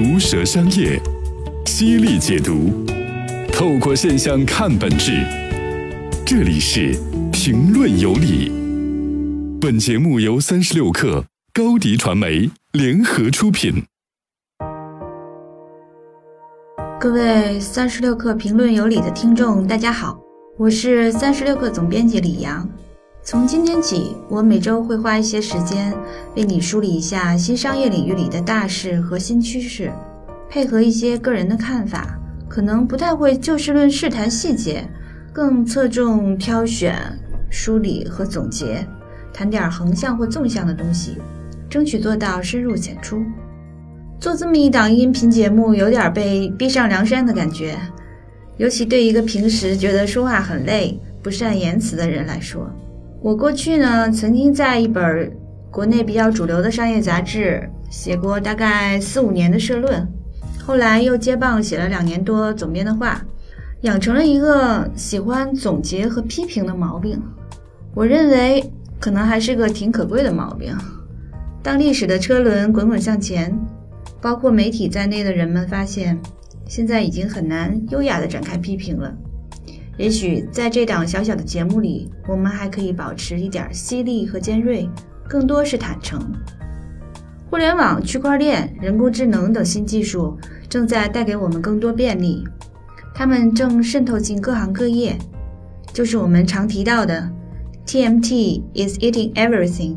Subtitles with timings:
[0.00, 0.96] 毒舌商业，
[1.66, 2.86] 犀利解读，
[3.52, 5.26] 透过现象看本质。
[6.24, 6.94] 这里是
[7.32, 8.48] 评论有理。
[9.60, 13.82] 本节目由三十六克高迪传媒联合出品。
[17.00, 20.16] 各位三十六克评论有理的听众，大家好，
[20.56, 22.68] 我是三十六克总编辑李阳。
[23.30, 25.94] 从今天起，我每周会花一些时间
[26.34, 29.92] 为你梳理一下新商业领域里的大事和新趋势，
[30.48, 32.18] 配合一些个人的看法，
[32.48, 34.82] 可能不太会就事论事谈细节，
[35.30, 36.96] 更侧重挑选、
[37.50, 38.82] 梳理和总结，
[39.30, 41.18] 谈点横向或纵向的东西，
[41.68, 43.22] 争取做到深入浅出。
[44.18, 47.78] 做这么一档音频节目，有点被逼上梁山的感觉，
[48.56, 52.66] 尤其对一个平时觉得说话很累、不善言辞的人来说。
[53.20, 55.30] 我过去呢，曾经在一本
[55.70, 60.06] 国内比较主流的商业杂志写过大概四五年的社论，
[60.64, 63.20] 后来又接棒写了两年多总编的话，
[63.80, 67.20] 养成了一个喜欢总结和批评的毛病。
[67.92, 68.64] 我认为
[69.00, 70.76] 可能还是个挺可贵的毛病。
[71.60, 73.52] 当历史的车轮滚滚向前，
[74.20, 76.16] 包括媒体在内的人们发现，
[76.66, 79.12] 现在已经很难优雅地展开批评了。
[79.98, 84.88] 也许在这档小小的节目里，我们还可以保持一点犀利和尖锐，
[85.28, 86.20] 更多是坦诚。
[87.50, 90.38] 互联网、区块链、人工智能等新技术
[90.68, 92.44] 正在带给我们更多便利，
[93.12, 95.18] 它们正渗透进各行各业，
[95.92, 97.28] 就是我们常提到的
[97.84, 99.96] “TMT is eating everything”。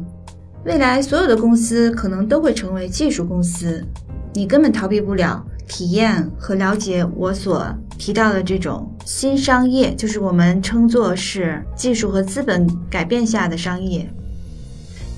[0.66, 3.85] 未来所有的公司可能都会成为技术公司，
[4.33, 7.67] 你根本逃避不了体验和了解我所。
[8.02, 14.09] 提到的这种新商业，就是我们称作是技术和资本改变下的商业，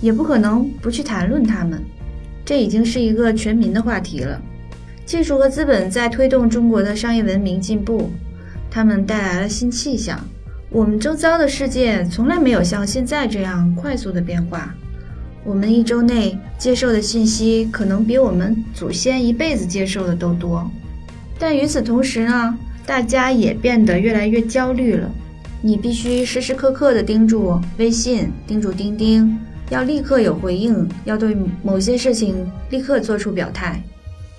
[0.02, 1.82] 也不可能不去谈论它们。
[2.44, 4.38] 这已经是一个全民的话题了。
[5.06, 8.12] 技术和资本在推动中国的商业文明进步，
[8.70, 10.20] 他们带来了新气象。
[10.70, 14.76] 我们周遭的世界从来没有像现在这样快速的变化。
[15.46, 20.70] 我们一周内接受的信息，可能比我们祖先一辈子接受的都多。
[21.40, 22.58] 但与此同时呢？
[22.86, 25.10] 大家也变得越来越焦虑了。
[25.62, 29.38] 你必须时时刻刻地盯住微信，盯住钉钉，
[29.70, 32.36] 要立刻有回应，要对某些事情
[32.70, 33.82] 立刻做出表态。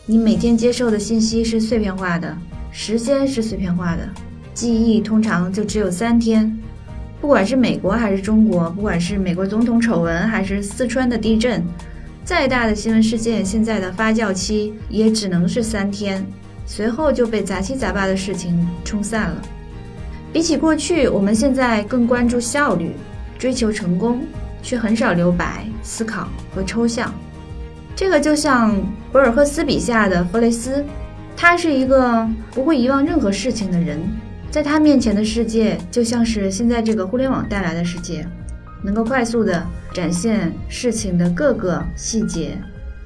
[0.04, 2.36] 你每天接受的信息是碎片化的，
[2.70, 4.06] 时间是碎片化的，
[4.52, 6.54] 记忆通常就只有三天。
[7.22, 11.64] 不管是美国还是中国，不管是美国总统丑闻还是四川的地震，
[12.22, 16.22] 再大的新闻事件，现在的发酵期也只能是三天。
[16.66, 19.42] 随后就被杂七杂八的事情冲散了。
[20.32, 22.92] 比起过去，我们现在更关注效率，
[23.38, 24.22] 追求成功，
[24.62, 27.12] 却很少留白、思考和抽象。
[27.94, 28.74] 这个就像
[29.12, 30.84] 博尔赫斯笔下的弗雷斯，
[31.36, 34.00] 他是一个不会遗忘任何事情的人，
[34.50, 38.26] 在他面前的世界就像是现在这个互联网带来的世界，
[38.82, 42.58] 能够快速地展现事情的各个细节，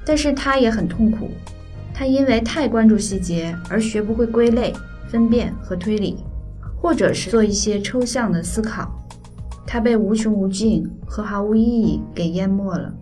[0.03, 1.29] 但是他也很痛苦。
[1.99, 4.73] 他因为太关注细节而学不会归类、
[5.09, 6.15] 分辨和推理，
[6.81, 8.89] 或者是做一些抽象的思考。
[9.67, 12.93] 他被无穷无尽和毫无意义给淹没了。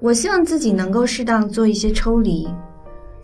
[0.00, 2.48] 我希望自己能够适当做一些抽离，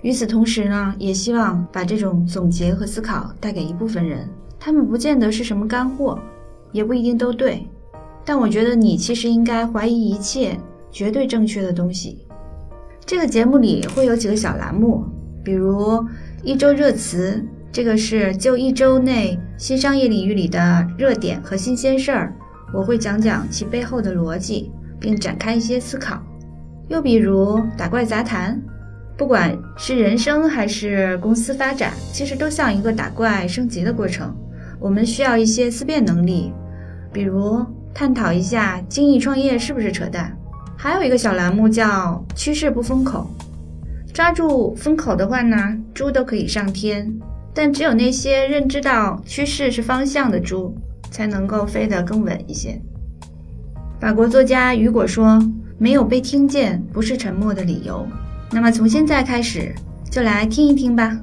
[0.03, 4.29] 与此同时呢，也希望把这种总结和思考带给一部分人。
[4.57, 6.17] 他们不见得是什么干货，
[6.71, 7.67] 也不一定都对，
[8.25, 10.57] 但我觉得你其实应该怀疑一切
[10.93, 12.25] 绝对正确的东西。
[13.07, 15.05] 这个节目里会有几个小栏目，
[15.45, 16.05] 比如
[16.43, 17.41] 一周热词，
[17.71, 22.35] 这个是就一周内新商业领域里的热点和新鲜事儿，
[22.75, 26.21] 我会讲讲其背后的逻辑，并展开一些思考。
[26.89, 28.61] 又比如打怪杂谈，
[29.17, 34.35] 不管是人生还是公司发展，其实都像一个打怪升级的过程，
[34.81, 36.53] 我们需要一些思辨能力，
[37.13, 37.65] 比如
[37.95, 40.37] 探讨一下精益创业是不是扯淡。
[40.77, 43.29] 还有一个小栏目叫“趋势不封口”，
[44.13, 45.57] 抓住风口的话呢，
[45.93, 47.13] 猪都可以上天。
[47.55, 50.77] 但只有那些认知到趋势是方向的猪，
[51.11, 52.79] 才能够飞得更稳一些。
[53.99, 55.43] 法国作家雨果说
[55.79, 58.07] ：“没有被听见，不是沉默的理由。”
[58.53, 59.75] 那么从现在开始，
[60.11, 61.19] 就来听一听吧。